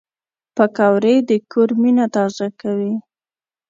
[0.55, 2.93] پکورې د کور مینه تازه کوي